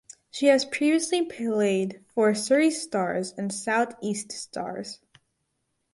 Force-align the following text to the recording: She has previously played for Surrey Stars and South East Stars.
She 0.31 0.47
has 0.47 0.65
previously 0.65 1.23
played 1.23 2.03
for 2.07 2.33
Surrey 2.33 2.71
Stars 2.71 3.33
and 3.37 3.53
South 3.53 3.93
East 4.01 4.31
Stars. 4.31 4.99